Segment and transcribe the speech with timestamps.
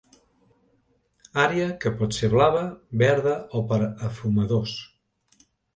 [1.43, 2.65] Àrea que pot ser blava,
[3.05, 4.77] verda o per a fumadors.